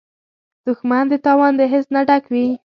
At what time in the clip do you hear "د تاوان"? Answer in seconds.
1.11-1.53